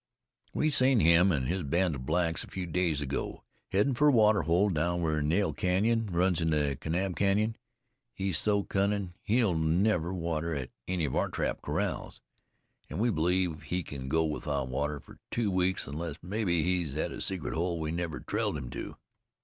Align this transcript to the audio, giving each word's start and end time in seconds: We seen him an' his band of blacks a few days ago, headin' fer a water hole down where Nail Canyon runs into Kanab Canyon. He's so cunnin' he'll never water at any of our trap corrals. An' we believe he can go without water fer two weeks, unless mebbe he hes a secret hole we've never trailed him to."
We 0.51 0.71
seen 0.71 0.99
him 0.99 1.31
an' 1.31 1.45
his 1.45 1.61
band 1.61 1.93
of 1.93 2.07
blacks 2.07 2.43
a 2.43 2.47
few 2.49 2.65
days 2.65 3.01
ago, 3.03 3.43
headin' 3.67 3.93
fer 3.93 4.07
a 4.07 4.11
water 4.11 4.41
hole 4.41 4.71
down 4.71 5.03
where 5.03 5.21
Nail 5.21 5.53
Canyon 5.53 6.07
runs 6.07 6.41
into 6.41 6.75
Kanab 6.81 7.15
Canyon. 7.15 7.55
He's 8.11 8.39
so 8.39 8.63
cunnin' 8.63 9.13
he'll 9.21 9.53
never 9.55 10.11
water 10.11 10.55
at 10.55 10.71
any 10.87 11.05
of 11.05 11.15
our 11.15 11.29
trap 11.29 11.61
corrals. 11.61 12.19
An' 12.89 12.97
we 12.97 13.11
believe 13.11 13.61
he 13.61 13.83
can 13.83 14.09
go 14.09 14.25
without 14.25 14.69
water 14.69 14.99
fer 14.99 15.19
two 15.29 15.51
weeks, 15.51 15.85
unless 15.85 16.17
mebbe 16.23 16.47
he 16.49 16.81
hes 16.83 16.95
a 16.95 17.21
secret 17.21 17.53
hole 17.53 17.79
we've 17.79 17.93
never 17.93 18.19
trailed 18.21 18.57
him 18.57 18.71
to." 18.71 18.97